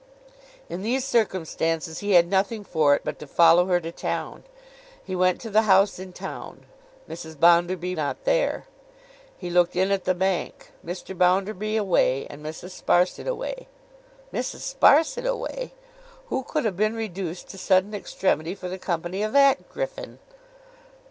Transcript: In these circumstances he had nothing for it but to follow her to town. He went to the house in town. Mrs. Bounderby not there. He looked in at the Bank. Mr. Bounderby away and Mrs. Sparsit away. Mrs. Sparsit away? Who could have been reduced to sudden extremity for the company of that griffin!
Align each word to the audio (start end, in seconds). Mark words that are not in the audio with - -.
In 0.67 0.81
these 0.81 1.05
circumstances 1.05 1.99
he 1.99 2.13
had 2.13 2.27
nothing 2.27 2.63
for 2.63 2.95
it 2.95 3.03
but 3.03 3.19
to 3.19 3.27
follow 3.27 3.67
her 3.67 3.79
to 3.79 3.91
town. 3.91 4.43
He 5.03 5.15
went 5.15 5.39
to 5.41 5.51
the 5.51 5.61
house 5.69 5.99
in 5.99 6.11
town. 6.11 6.65
Mrs. 7.07 7.39
Bounderby 7.39 7.93
not 7.93 8.23
there. 8.23 8.65
He 9.37 9.51
looked 9.51 9.75
in 9.75 9.91
at 9.91 10.05
the 10.05 10.15
Bank. 10.15 10.71
Mr. 10.83 11.15
Bounderby 11.15 11.77
away 11.77 12.25
and 12.31 12.43
Mrs. 12.43 12.81
Sparsit 12.83 13.27
away. 13.27 13.67
Mrs. 14.33 14.73
Sparsit 14.75 15.27
away? 15.27 15.73
Who 16.29 16.41
could 16.45 16.65
have 16.65 16.75
been 16.77 16.95
reduced 16.95 17.49
to 17.49 17.59
sudden 17.59 17.93
extremity 17.93 18.55
for 18.55 18.69
the 18.69 18.79
company 18.79 19.21
of 19.21 19.33
that 19.33 19.69
griffin! 19.69 20.17